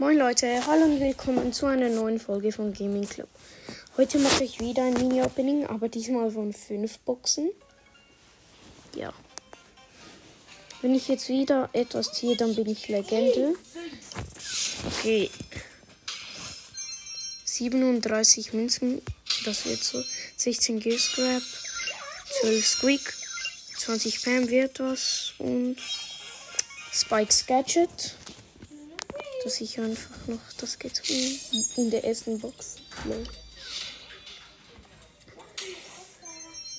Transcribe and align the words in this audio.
Moin 0.00 0.16
Leute, 0.16 0.64
hallo 0.64 0.84
und 0.84 1.00
willkommen 1.00 1.52
zu 1.52 1.66
einer 1.66 1.88
neuen 1.88 2.20
Folge 2.20 2.52
von 2.52 2.72
Gaming 2.72 3.08
Club. 3.08 3.28
Heute 3.96 4.20
mache 4.20 4.44
ich 4.44 4.60
wieder 4.60 4.84
ein 4.84 4.94
Mini-Opening, 4.94 5.66
aber 5.66 5.88
diesmal 5.88 6.30
von 6.30 6.52
5 6.52 7.00
Boxen. 7.00 7.50
Ja. 8.94 9.12
Wenn 10.82 10.94
ich 10.94 11.08
jetzt 11.08 11.28
wieder 11.28 11.68
etwas 11.72 12.12
ziehe, 12.12 12.36
dann 12.36 12.54
bin 12.54 12.68
ich 12.68 12.86
Legende. 12.86 13.56
Okay. 14.86 15.32
37 17.44 18.52
Münzen, 18.52 19.02
das 19.44 19.66
wird 19.66 19.82
so. 19.82 20.00
16 20.36 20.78
Gear 20.78 20.96
Scrap, 20.96 21.42
12 22.42 22.64
Squeak, 22.64 23.14
20 23.78 24.22
Pam 24.22 24.48
wird 24.48 24.78
das 24.78 25.32
und 25.38 25.76
Spikes 26.92 27.46
Gadget 27.46 28.14
dass 29.48 29.62
ich 29.62 29.80
einfach 29.80 30.14
noch 30.26 30.52
das 30.60 30.78
geht 30.78 31.00
in 31.76 31.90
der 31.90 32.04
ersten 32.04 32.38
Box. 32.38 32.76
Lol. 33.06 33.24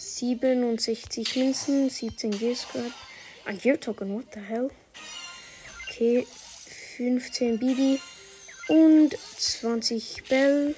67 0.00 1.36
Münzen, 1.36 1.88
17 1.90 2.32
Gear-Scrap. 2.32 2.90
Ein 3.44 3.58
Gear-Token, 3.60 4.12
what 4.16 4.24
the 4.34 4.40
hell? 4.40 4.68
Okay, 5.88 6.26
15 6.96 7.60
Bibi 7.60 8.00
und 8.66 9.16
20 9.38 10.24
Bell. 10.28 10.74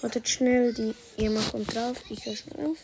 Wartet 0.00 0.26
schnell, 0.30 0.72
die 0.72 0.94
Irma 1.22 1.42
kommt 1.50 1.74
drauf. 1.74 1.98
Ich 2.08 2.24
höre 2.24 2.36
schnell 2.36 2.68
auf. 2.68 2.78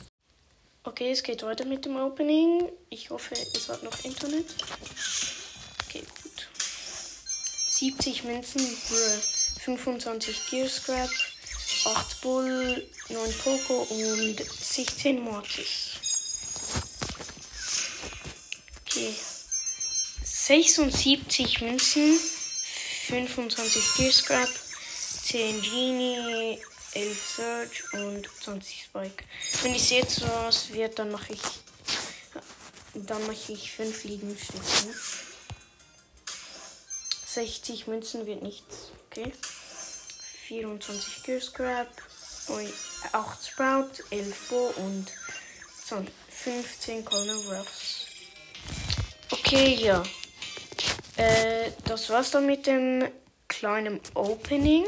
Okay, 0.85 1.13
es 1.13 1.23
geht 1.23 1.43
weiter 1.45 1.65
mit 1.65 1.87
dem 1.87 1.97
Opening. 1.97 2.69
Ich 2.91 3.09
hoffe, 3.09 3.33
es 3.55 3.71
hat 3.71 3.83
noch 3.83 4.05
Internet. 4.05 4.45
70 7.79 8.25
Münzen 8.25 8.61
für 8.61 9.21
25 9.61 10.51
Gear 10.51 10.69
Scrap, 10.69 11.09
8 11.85 12.21
Bull, 12.23 12.91
9 13.09 13.35
Poco 13.45 13.83
und 13.83 14.37
16 14.37 15.21
Mortis. 15.21 15.93
Okay. 18.85 19.15
76 20.25 21.61
Münzen, 21.61 22.19
25 23.07 23.95
Gear 23.97 24.13
Scrap, 24.13 24.49
10 25.23 25.63
Genie, 25.63 26.59
11 26.95 27.37
Surge 27.37 27.85
und 27.93 28.29
20 28.43 28.83
Spike. 28.87 29.25
Wenn 29.63 29.77
ich 29.77 29.91
jetzt 29.91 30.23
was 30.23 30.73
wird, 30.73 30.99
dann 30.99 31.13
mache 31.13 31.35
ich 31.35 31.41
dann 32.95 33.25
mache 33.29 33.53
ich 33.53 33.71
5 33.71 34.03
Liegenstifte. 34.03 35.28
60 37.39 37.87
Münzen 37.87 38.27
wird 38.27 38.43
nichts. 38.43 38.91
Okay. 39.07 39.33
24 40.49 41.23
Gear 41.23 41.41
Scrap, 41.41 41.87
8 43.13 43.47
Sprout, 43.47 44.03
11 44.11 44.49
Bo 44.49 44.75
und 44.83 45.07
15 46.31 47.05
Colonel 47.05 47.37
Ruffs. 47.49 48.07
Okay, 49.31 49.77
ja. 49.81 50.03
Äh, 51.17 51.71
das 51.85 52.11
war's 52.11 52.33
dann 52.33 52.47
mit 52.47 52.67
dem 52.67 53.07
kleinen 53.47 54.01
Opening. 54.15 54.85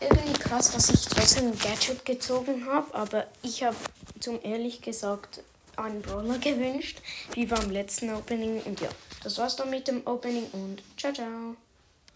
Irgendwie 0.00 0.32
krass, 0.34 0.72
dass 0.72 0.90
ich 0.90 1.06
trotzdem 1.06 1.52
ein 1.52 1.58
Gadget 1.58 2.04
gezogen 2.04 2.66
habe, 2.66 2.94
aber 2.94 3.26
ich 3.42 3.62
habe 3.62 3.76
zum 4.20 4.42
ehrlich 4.42 4.82
gesagt 4.82 5.40
einen 5.76 6.02
Brawler 6.02 6.38
gewünscht, 6.38 6.98
wie 7.34 7.46
beim 7.46 7.70
letzten 7.70 8.10
Opening 8.10 8.62
und 8.62 8.80
ja. 8.80 8.88
Das 9.22 9.38
war's 9.38 9.56
dann 9.56 9.70
mit 9.70 9.88
dem 9.88 10.06
Opening 10.06 10.46
und 10.52 10.82
ciao, 10.96 11.12
ciao. 11.12 11.56